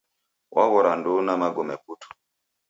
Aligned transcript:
Waghora 0.55 0.91
ndouna 0.99 1.31
magome 1.41 1.75
putu 1.83 2.07